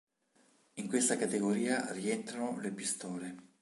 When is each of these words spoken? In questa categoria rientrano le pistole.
In 0.77 0.87
questa 0.87 1.15
categoria 1.15 1.91
rientrano 1.91 2.59
le 2.59 2.71
pistole. 2.71 3.35